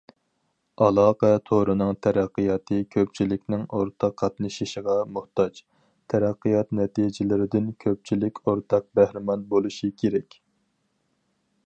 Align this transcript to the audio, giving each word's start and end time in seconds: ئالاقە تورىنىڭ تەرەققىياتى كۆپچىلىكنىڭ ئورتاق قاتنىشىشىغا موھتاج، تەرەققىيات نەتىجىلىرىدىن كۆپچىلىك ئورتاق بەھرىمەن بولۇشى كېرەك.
ئالاقە 0.83 1.27
تورىنىڭ 1.49 1.91
تەرەققىياتى 2.05 2.79
كۆپچىلىكنىڭ 2.95 3.67
ئورتاق 3.79 4.15
قاتنىشىشىغا 4.23 4.95
موھتاج، 5.17 5.61
تەرەققىيات 6.15 6.73
نەتىجىلىرىدىن 6.79 7.69
كۆپچىلىك 7.87 8.41
ئورتاق 8.47 8.91
بەھرىمەن 9.01 9.45
بولۇشى 9.53 9.93
كېرەك. 10.03 10.41